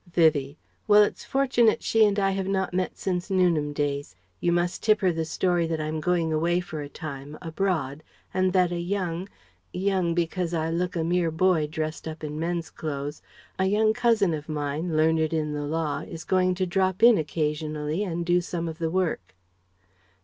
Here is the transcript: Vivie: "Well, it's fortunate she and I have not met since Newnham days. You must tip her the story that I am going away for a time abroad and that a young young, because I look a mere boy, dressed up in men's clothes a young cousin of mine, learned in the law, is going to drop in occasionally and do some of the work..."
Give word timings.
Vivie: 0.11 0.57
"Well, 0.87 1.03
it's 1.03 1.23
fortunate 1.23 1.83
she 1.83 2.03
and 2.05 2.17
I 2.17 2.31
have 2.31 2.47
not 2.47 2.73
met 2.73 2.97
since 2.97 3.29
Newnham 3.29 3.71
days. 3.71 4.15
You 4.39 4.51
must 4.51 4.81
tip 4.81 4.99
her 5.01 5.11
the 5.11 5.25
story 5.25 5.67
that 5.67 5.79
I 5.79 5.85
am 5.85 5.99
going 6.01 6.33
away 6.33 6.59
for 6.59 6.81
a 6.81 6.89
time 6.89 7.37
abroad 7.39 8.01
and 8.33 8.51
that 8.51 8.71
a 8.71 8.79
young 8.79 9.29
young, 9.71 10.15
because 10.15 10.55
I 10.55 10.71
look 10.71 10.95
a 10.95 11.03
mere 11.03 11.29
boy, 11.29 11.67
dressed 11.67 12.07
up 12.07 12.23
in 12.23 12.39
men's 12.39 12.71
clothes 12.71 13.21
a 13.59 13.65
young 13.67 13.93
cousin 13.93 14.33
of 14.33 14.49
mine, 14.49 14.97
learned 14.97 15.19
in 15.33 15.53
the 15.53 15.65
law, 15.65 15.99
is 15.99 16.23
going 16.23 16.55
to 16.55 16.65
drop 16.65 17.03
in 17.03 17.19
occasionally 17.19 18.03
and 18.03 18.25
do 18.25 18.41
some 18.41 18.67
of 18.67 18.79
the 18.79 18.89
work..." 18.89 19.35